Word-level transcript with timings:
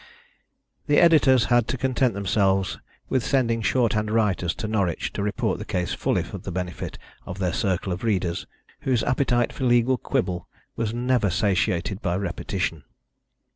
The 0.87 0.97
editors 0.99 1.45
had 1.53 1.67
to 1.67 1.77
content 1.77 2.15
themselves 2.15 2.79
with 3.07 3.23
sending 3.23 3.61
shorthand 3.61 4.09
writers 4.09 4.55
to 4.55 4.67
Norwich 4.67 5.13
to 5.13 5.21
report 5.21 5.59
the 5.59 5.63
case 5.63 5.93
fully 5.93 6.23
for 6.23 6.39
the 6.39 6.51
benefit 6.51 6.97
of 7.27 7.37
their 7.37 7.53
circle 7.53 7.93
of 7.93 8.03
readers, 8.03 8.47
whose 8.79 9.03
appetite 9.03 9.53
for 9.53 9.63
a 9.63 9.67
legal 9.67 9.99
quibble 9.99 10.47
was 10.75 10.91
never 10.91 11.29
satiated 11.29 12.01
by 12.01 12.15
repetition. 12.17 12.83